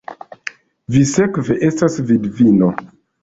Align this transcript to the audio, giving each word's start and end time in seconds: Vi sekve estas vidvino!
Vi 0.95 1.03
sekve 1.09 1.57
estas 1.69 1.99
vidvino! 2.13 2.71